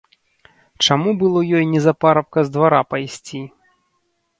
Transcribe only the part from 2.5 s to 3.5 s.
з двара пайсці.